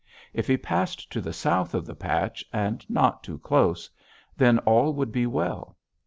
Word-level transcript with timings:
If 0.33 0.47
he 0.47 0.57
passed 0.57 1.11
to 1.11 1.21
the 1.21 1.31
south 1.31 1.75
of 1.75 1.85
the 1.85 1.93
patch, 1.93 2.43
and 2.51 2.83
not 2.89 3.23
too 3.23 3.37
close, 3.37 3.87
then 4.35 4.57
all 4.57 4.93
would 4.93 5.11
be 5.11 5.27
well. 5.27 5.77